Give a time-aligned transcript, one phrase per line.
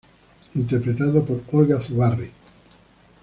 [0.55, 2.31] Interpretado por Olga Zubarry.